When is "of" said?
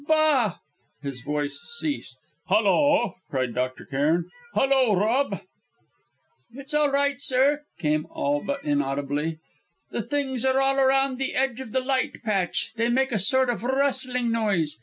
11.59-11.71, 13.51-13.61